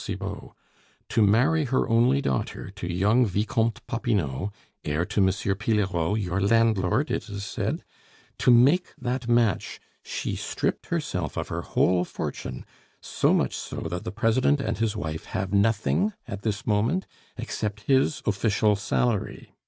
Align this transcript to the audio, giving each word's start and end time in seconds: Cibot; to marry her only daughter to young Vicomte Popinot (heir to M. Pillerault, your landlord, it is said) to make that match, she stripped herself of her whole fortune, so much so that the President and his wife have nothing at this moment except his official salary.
Cibot; 0.03 0.49
to 1.09 1.21
marry 1.21 1.65
her 1.65 1.87
only 1.87 2.21
daughter 2.23 2.71
to 2.71 2.91
young 2.91 3.23
Vicomte 3.23 3.85
Popinot 3.85 4.49
(heir 4.83 5.05
to 5.05 5.21
M. 5.21 5.27
Pillerault, 5.27 6.15
your 6.19 6.41
landlord, 6.41 7.11
it 7.11 7.29
is 7.29 7.45
said) 7.45 7.83
to 8.39 8.49
make 8.49 8.95
that 8.99 9.27
match, 9.29 9.79
she 10.01 10.35
stripped 10.35 10.87
herself 10.87 11.37
of 11.37 11.49
her 11.49 11.61
whole 11.61 12.03
fortune, 12.03 12.65
so 12.99 13.31
much 13.31 13.55
so 13.55 13.75
that 13.81 14.03
the 14.03 14.11
President 14.11 14.59
and 14.59 14.79
his 14.79 14.97
wife 14.97 15.25
have 15.25 15.53
nothing 15.53 16.13
at 16.27 16.41
this 16.41 16.65
moment 16.65 17.05
except 17.37 17.81
his 17.81 18.23
official 18.25 18.75
salary. 18.75 19.53